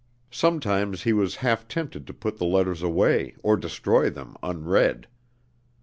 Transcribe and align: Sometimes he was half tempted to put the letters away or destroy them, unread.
Sometimes 0.31 1.03
he 1.03 1.13
was 1.13 1.35
half 1.45 1.67
tempted 1.67 2.07
to 2.07 2.13
put 2.15 2.39
the 2.39 2.43
letters 2.45 2.81
away 2.81 3.35
or 3.43 3.55
destroy 3.55 4.09
them, 4.09 4.35
unread. 4.41 5.05